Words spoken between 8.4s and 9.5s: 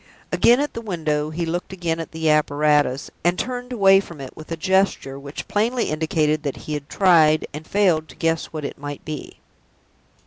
what it might be.